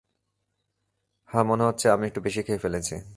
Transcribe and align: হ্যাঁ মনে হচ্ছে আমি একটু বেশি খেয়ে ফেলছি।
হ্যাঁ 1.29 1.43
মনে 1.43 1.63
হচ্ছে 1.63 1.85
আমি 1.89 2.05
একটু 2.07 2.19
বেশি 2.21 2.41
খেয়ে 2.43 2.61
ফেলছি। 2.63 2.95